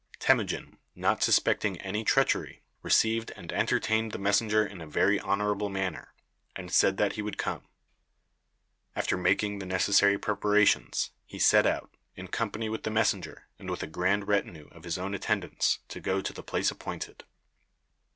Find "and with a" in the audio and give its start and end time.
13.59-13.85